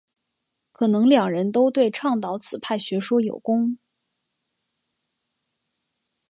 [0.71, 3.77] 可能两人都对倡导此派学说有功。